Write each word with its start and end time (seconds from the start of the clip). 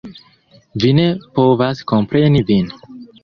Mi 0.83 0.93
ne 0.99 1.03
povas 1.37 1.83
kompreni 1.93 2.43
vin. 2.51 2.73